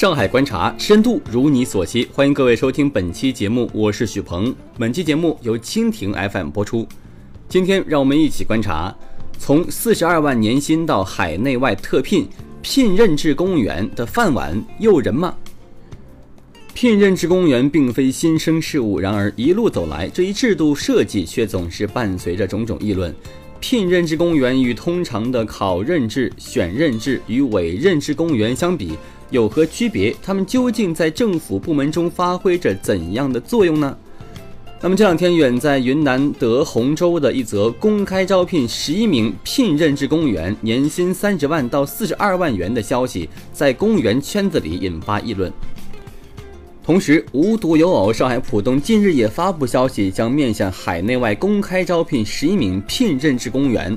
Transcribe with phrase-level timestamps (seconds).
[0.00, 4.56] 上海观察深度如你所期，欢迎各位收听本期节目，我是许鹏。
[4.78, 6.88] 本期节目由蜻蜓 FM 播出。
[7.50, 8.96] 今天让我们一起观察，
[9.38, 12.26] 从四十二万年薪到海内外特聘，
[12.62, 15.34] 聘任制公务员的饭碗诱人吗？
[16.72, 23.14] 聘任制公务员并非新生事物，然而一路走来，这一制度设计却总是伴随着种种议论。
[23.60, 28.94] 聘任制公务员与通常的考任制、选任制与委任制公务员相比
[29.30, 30.14] 有何区别？
[30.22, 33.96] 他们究竟在政府部门中发挥着怎样的作用呢？
[34.82, 45.52] 那么这两天，远在云南德宏州的一则公开招聘十一名聘任制公务员，年薪三十万到四十二万元的消息，在公务员圈子里引发议论。
[46.82, 53.96] 同时，无独有偶，上海浦东近日也发布消息，将面向海内外公开招聘十一名聘任制公务员。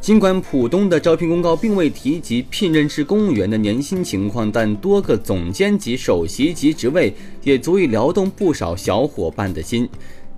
[0.00, 9.88] 尽管浦东的招聘公告并未提及聘任制公务员的年薪情况，但多个总监级、首席级职位也足以撩动不少小伙伴的心。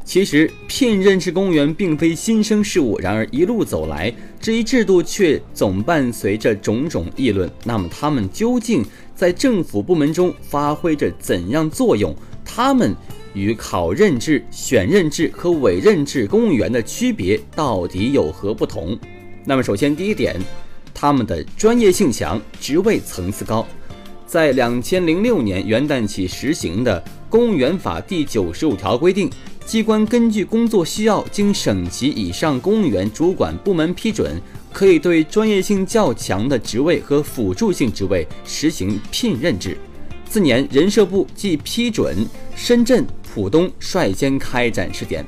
[0.04, 7.50] 其实，聘任制公务员并非新生事物，然而一路走来，这一制度却总伴随着种种议论。
[7.64, 8.82] 那么，他们究竟？
[9.14, 12.14] 在政府部门中发挥着怎样作用？
[12.44, 12.94] 他们
[13.34, 18.96] 与考任制、选任制和委任制公务员的区别到底有何不同？
[19.48, 20.38] 那么，首先第一点，
[20.92, 23.66] 他们的专业性强，职位层次高。
[24.27, 29.30] 在两千零六年元旦起实行的《公务员法》第九十五条规定，
[29.64, 34.38] 机关根据工作需要，经省级以上公务员主管部门批准。
[34.70, 39.78] 可以对专业性较强的职位和辅助性职位实行聘任制。
[40.28, 42.14] 次年，人社部即批准
[42.54, 45.25] 深圳、浦东率先开展试点。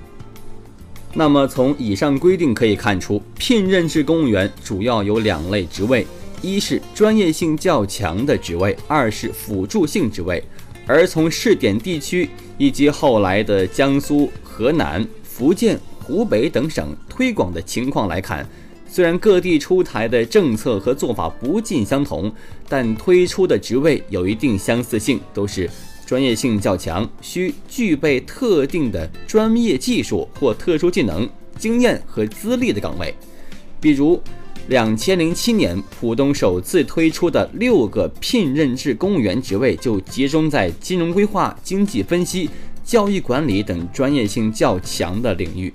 [1.12, 6.06] 那么，从以上规定可以看出，聘任制公务员主要有两类职位：
[6.41, 10.43] 一是专业性较强的职位，二是辅助性职位。
[10.87, 12.28] 而从试点地区
[12.59, 18.49] 以及后来的江苏、河南、福建、湖北等省推广的情况来看，
[18.88, 22.32] 虽然各地出台的政策和做法不尽相同，
[22.69, 25.69] 但推出的职位有一定相似性，都是
[26.10, 33.15] 专业性较强、需具备特定的专业技术或特殊技能、经验和资历的岗位。
[33.81, 34.20] 比如，
[34.66, 42.50] 两千零七年浦东首次推出的六个聘任制公务员职位，就集中在金融规划、经济分析、
[42.84, 45.72] 教育管理等专业性较强的领域。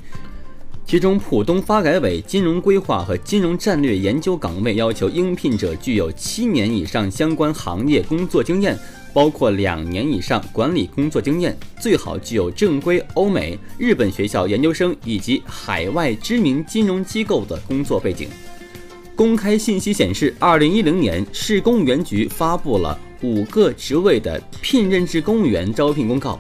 [0.86, 8.78] 其中，浦东发改委金融规划和金融战略研究岗位要求应聘者具有七年以上相关行业工作经验，
[9.16, 18.28] 包括两年以上管理工作经验，最好具有正规欧美、日本学校研究生以及海外知名金融机构的工作背景。
[19.16, 26.38] 公开信息显示，二零一零年市公务员局发布了五个职位的聘任制公务员招聘公告。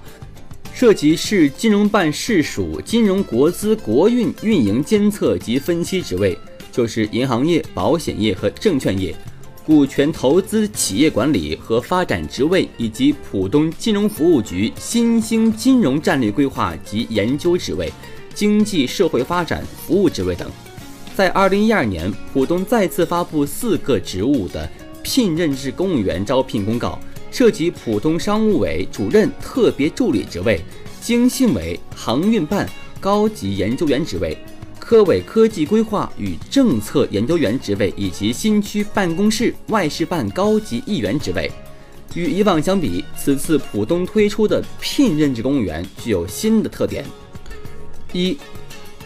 [0.74, 6.38] 涉及市金融办市属金融国资国运运营监测及分析职位，
[6.74, 9.14] 就是银行业、保险业和证券业；
[9.66, 17.92] 股权投资企业管理和发展职位，以及浦东金融服务局新兴金融战略规划及研究职位、
[18.36, 20.48] 经济社会发展服务职位等。
[21.16, 24.70] 在二零一二年，浦东再次发布四个职务的
[25.02, 27.00] 聘任制公务员招聘公告。
[27.32, 30.62] 涉及浦东商务委主任特别助理职位、
[31.02, 32.66] 经信委航运办
[32.98, 34.38] 高级研究员职位、
[34.86, 41.52] 科委科技规划与政策研究员职位以及新区办公室外事办高级议员职位。
[42.14, 47.04] 与以往相比，此次浦东推出的聘任制公务员具有新的特点：
[48.14, 48.38] 一、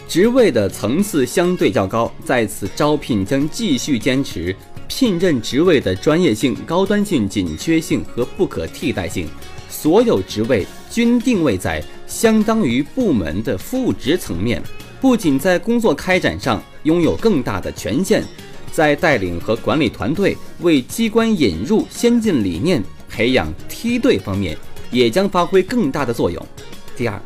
[0.06, 4.54] 职位的层次相对较高，在此招聘将继续坚持。
[4.90, 9.30] 聘任职位的专业性、高端性、紧缺性和不可替代性，
[9.70, 14.62] 所有职位均定位在相当于部门的副职层面，
[15.02, 18.24] 不仅在工作开展上拥有更大的权限，
[18.72, 24.58] 在带领和管理团队、为机关引入先进理念、培养梯队方面，
[24.92, 26.46] 也将发挥更大的作用。
[26.96, 27.22] 第二，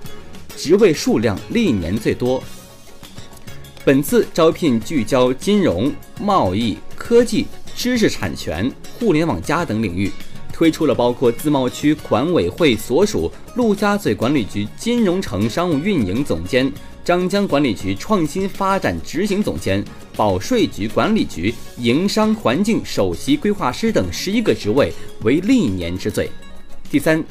[0.56, 2.44] 职位数量历年最多。
[3.84, 7.46] 本次招聘聚焦金融、贸易、科技。
[7.76, 10.12] 知识产权、互联网加等领域，
[10.54, 16.72] 推出了包括自贸区管委会所属陆家嘴管理局金融城商务运营总监、
[17.04, 19.84] 张江管理局创新发展执行总监、
[20.16, 26.30] 保税局管理局营商环境首席规划师等十一个职位，为历年之最。
[26.90, 27.22] 第三，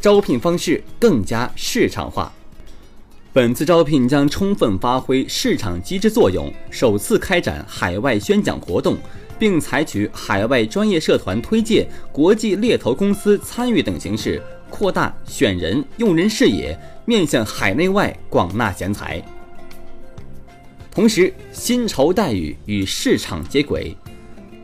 [0.00, 2.32] 招聘方式更加市场化。
[3.30, 8.96] 本次招聘将充分发挥市场机制作用，首次开展海外宣讲活动，
[9.38, 19.22] 并采取海外专业社团推介、国际猎头公司参与等形式，扩大选人用人视野，面向海内外广纳贤才。
[20.90, 23.96] 同时，薪酬待遇与市场接轨。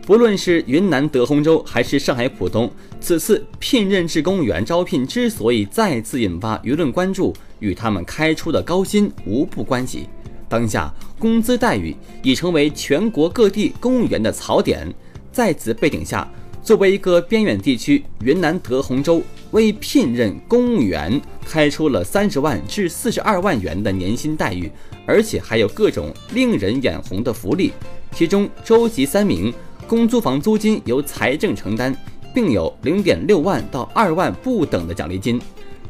[0.07, 2.71] 不论是云南德宏州还是上海浦东，
[3.01, 10.09] 此次聘任制公务员招聘之所以再次引发舆论关注，与他们开出的高薪无不关系。
[10.47, 14.87] 当下工资待遇已成为全国各地公务员的槽点，
[15.33, 16.31] 在此背景下，
[16.63, 19.23] 作为一个边远地区，云南德宏州
[19.55, 24.69] 为聘任公务员开出了三十万至四十二万元的年薪待遇，
[25.07, 27.73] 而且还有各种令人眼红的福利，
[28.13, 29.55] 其中州级三名。
[29.87, 31.95] 公租房租金由财政承担，
[32.35, 35.41] 并有零点六万到二万不等的奖励金。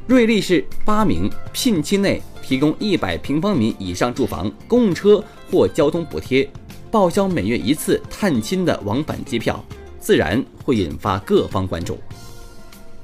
[0.06, 6.46] 瑞丽市八名聘期内提供一百平方米以上住房、公共车或交通补贴，
[6.90, 9.64] 报销每月一次探亲的往返机票，
[10.00, 11.96] 自然会引发各方关注。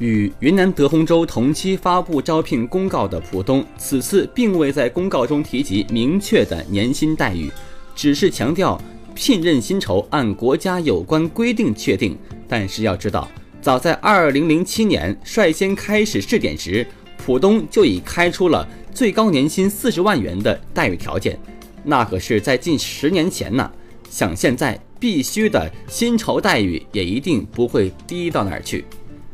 [0.01, 7.51] 与云南德宏州同期发布招聘公告的浦东，此次并未在公告中提及明确的年薪待遇，
[7.95, 8.81] 只是强调。
[9.13, 12.17] 聘任薪酬按国家有关规定确定，
[12.49, 13.29] 但是要知道，
[13.61, 16.87] 早在二零零七年率先开始试点时，
[17.19, 21.39] 浦东就已开出了最高年薪四十万元的待遇条件，
[21.85, 23.71] 那可是在近十年前呢。
[24.09, 28.85] 想现在必须的薪酬待遇也一定不会低到哪儿去。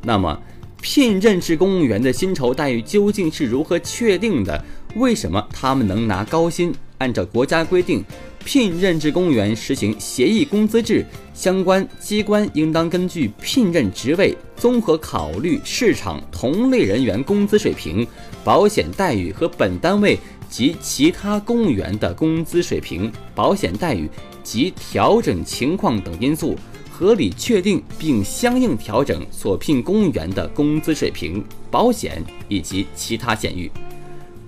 [0.03, 0.39] 那么，
[0.89, 4.65] 聘任制公务员的薪酬待遇究竟是如何确定的？
[4.95, 6.73] 为什么他们能拿高薪？
[6.99, 8.05] 按照国家规定。
[8.45, 11.05] 聘任制公务员实行协议工资制，
[11.35, 18.07] 相关机关应当根据聘任职位，综合考虑市场同类人员工资水平、
[18.45, 20.17] 保险待遇和本单位
[20.49, 24.09] 及其他公务员的工资水平、保险待遇
[24.45, 26.57] 及调整情况等因素，
[26.99, 33.71] 合理确定并相应调整所聘公务员的工资水平、保险以及其他险遇。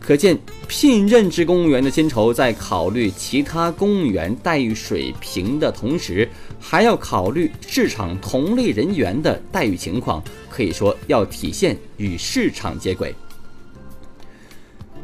[0.00, 6.26] 可见，聘任制公务员的薪酬在考虑其他公务员待遇水平的同时，
[6.58, 13.14] 还要考虑市场同类人员的待遇情况，可以说要体现与市场接轨。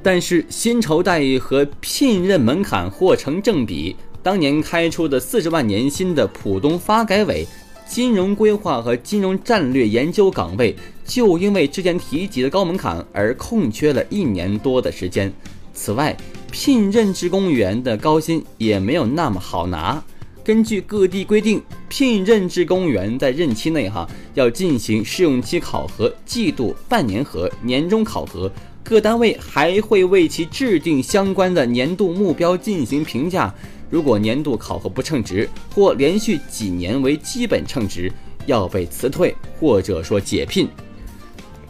[0.02, 3.94] 但是，薪酬待遇和聘任门槛或成正比，
[4.24, 7.46] 当年开出的四十万年薪的浦东发改委。
[7.86, 10.74] 金融规划和金融战略研究岗位
[11.04, 15.30] 就因为之前提及的高门槛而空缺了一年多的时间。
[15.74, 16.16] 此外，
[16.50, 20.02] 聘任制公务员的高薪也没有那么好拿。
[20.42, 21.60] 根据各地规定，
[21.90, 28.50] 聘任制公务员在任期内哈要进行试用期考核、季度、半年和年终考核，
[28.82, 33.54] 各单位还会为其制定相关的年度目标进行评价。
[33.90, 38.10] 如果年度考核不称职，或连续几年为基本称职，
[38.46, 40.68] 要被辞退或者说解聘。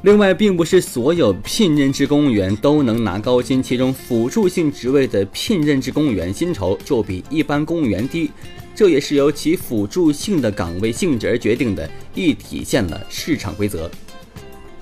[0.03, 8.31] 另外，并不是所有聘任制公务员都能拿高薪，其中辅助性职位的聘任制公务员薪酬就比一般公务员低，
[8.75, 13.91] 这也是由其辅助性的岗位性质而决定的，亦体现了市场规则。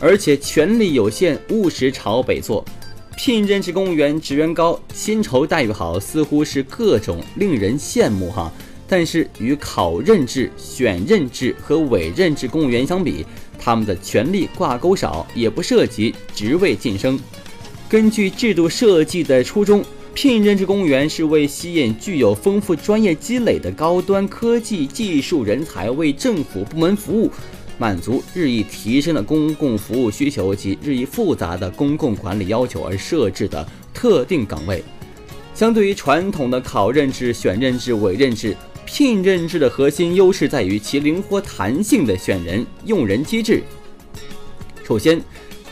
[0.00, 2.64] 而且权力有限，务实朝北做。
[3.16, 8.50] 聘任制公务员职员高，薪酬待遇好，似乎是各种令人羡慕哈。
[8.88, 13.24] 但是与考任制、选任制和委任制公务员相比，
[13.58, 17.18] 他们的权力挂钩少，也不涉及职位晋升。
[17.88, 27.30] 根据制度设计的初衷，聘任制公务员是为吸引具有丰富专业积累的高端科技技术人才为政府部门服务。
[27.78, 34.82] 满足日益提升的公共服务需求及日益复杂的公共管理要求而设置的特定岗位。
[35.54, 43.62] 相对于传统的考任制、选任制、委任制，聘任制的核心优势在于其灵活弹性的选人用人机制。
[44.84, 45.20] 首先，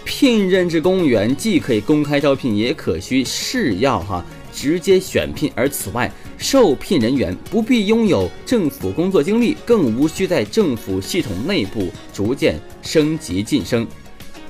[0.05, 6.11] 聘任制公务员既可以公开招聘，也可需试要哈直接选聘，而此外。
[6.41, 13.87] 受聘人员不必拥有政府工作经历，更无需在政府系统内部逐渐升级晋升。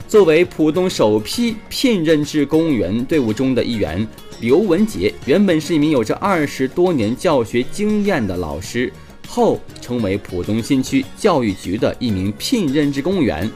[0.07, 4.07] 作为浦东首批聘任制公务员队伍中的一员，
[4.41, 8.93] 刘文杰原本是一名有着二十多年教学经验的老师，
[9.27, 13.51] 后成为浦东新区教育局的一名聘任制公务员。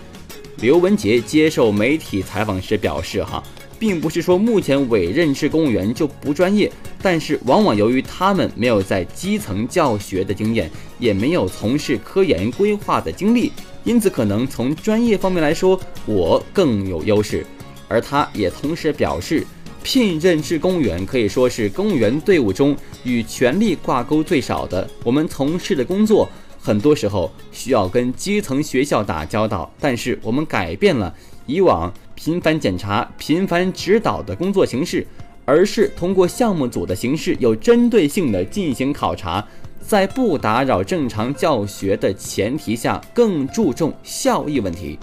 [0.59, 3.41] 刘文杰接受媒体采访时表示：“哈。”
[3.79, 6.71] 并不是说目前委任制公务员就不专业，
[7.03, 13.53] 但是往往由于他们没有在基层教学的经验，也没有从事科研规划的经历，
[13.85, 17.47] 因此可能从专业方面来说，我更有优势。
[17.89, 19.47] 而他也同时表示，
[19.83, 24.89] 聘任制公务员可以说是公务员队伍中与权力挂钩最少的。
[25.05, 26.27] 我们从事的工作
[26.59, 31.15] 很多时候需要跟基层学校打交道，但是我们改变了
[31.47, 35.07] 以往频繁检查、频繁指导的工作形式，
[35.45, 39.47] 而是通过项目组的形式，有针对性的进行考察，
[39.81, 44.99] 在不打扰正常教学的前提下，更注重效益问题。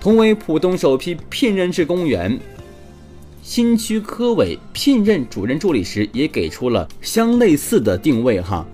[0.00, 2.38] 同为浦东首批聘任制公务员。
[3.42, 8.66] 新区科委聘任主任助理时，也给出了相类似的定位哈，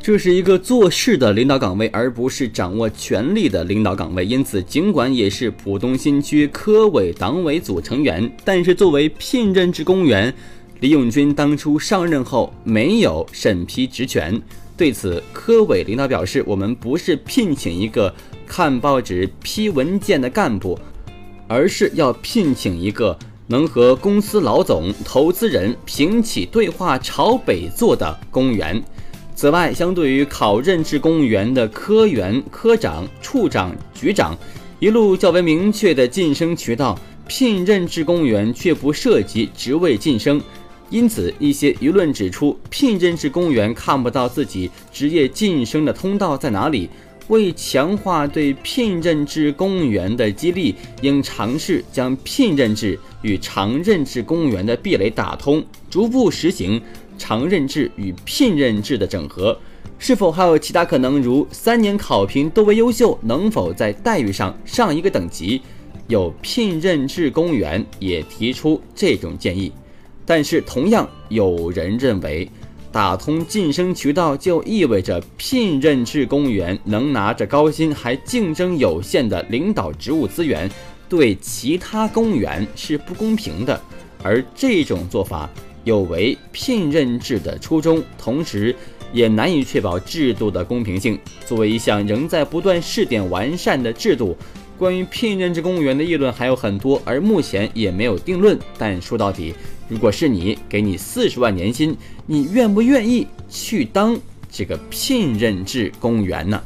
[0.00, 4.24] 这是一个做事的领导岗位，而不是掌握权力的领导岗位。
[4.24, 10.32] 因此，尽管也是浦东新区科委党委组成员，但是作为聘任制公务员，
[10.80, 14.40] 李永军当初上任后没有审批职权。
[14.76, 18.14] 对此，科委领导表示：“我们不是聘请一个
[18.46, 20.78] 看报纸、批文件的干部，
[21.46, 23.18] 而是要聘请一个。”
[23.50, 28.78] 能和公司老总、投资人平起对话、朝北坐的公务员。
[29.38, 34.36] 此外，相对于考任制公务员的科员、科长、处长、局长
[34.80, 40.42] 一路较为明确的晋升渠道，聘任制公务员却不涉及职位晋升。
[40.90, 46.90] 因此，一些舆论指出，聘任制公务员看不到自己职业晋升的通道在哪里。
[47.28, 56.80] 为强化对聘任制公务员的激励，应尝试将聘任制与常任制公务员的壁垒打通，逐步实行
[57.18, 59.58] 常任制与聘任制的整合。
[59.98, 65.60] 是否还有其他可能，如三年考评都为优秀，能否在待遇上上一个等级？
[66.06, 69.72] 有聘任制公务员也提出这种建议，
[70.24, 72.48] 但是同样有人认为。
[72.90, 80.68] 打通晋升渠道，就意味着聘任制公务员能拿着高薪，还竞争有限的领导职务资源，
[81.06, 83.78] 对其他公务员是不公平的。
[84.22, 85.50] 而这种做法
[85.88, 88.76] 有违聘任制的初衷，同时
[89.12, 91.18] 也难以确保制度的公平性。
[91.46, 94.36] 作为一项仍在不断试点完善的制度。
[94.78, 98.56] 关于聘任制公务员的议论还有很多，而目前也没有定论。
[98.78, 99.52] 但说到底，
[99.88, 104.16] 如果是你，给你四十万年薪，你愿不愿意去当
[104.48, 106.62] 这个聘任制公务员呢？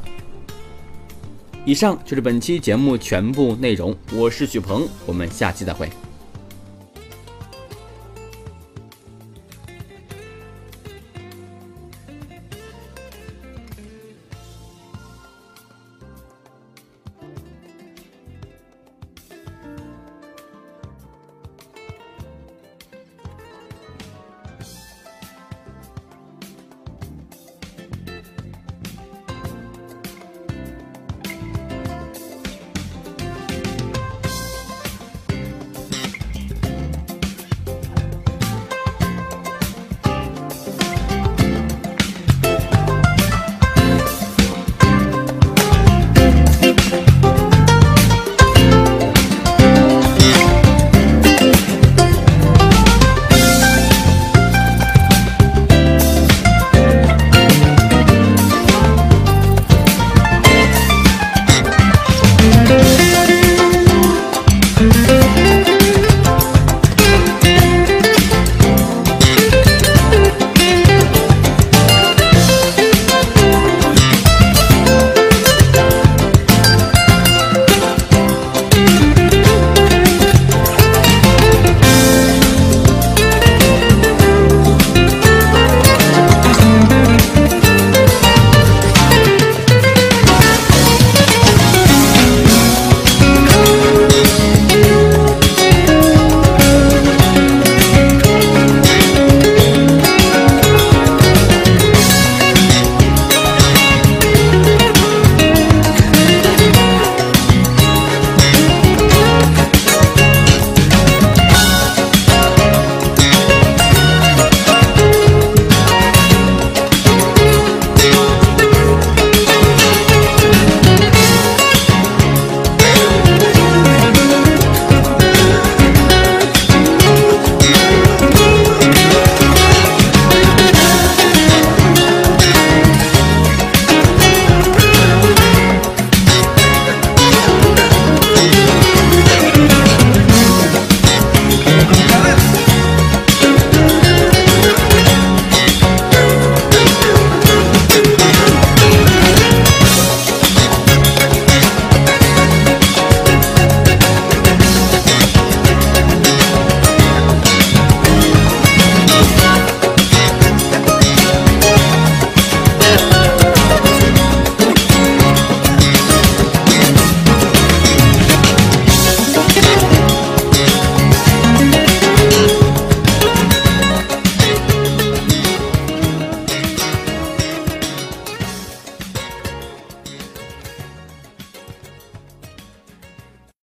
[1.65, 5.89] 以上就是本期节目全部内容，我是许鹏，我们下期再会。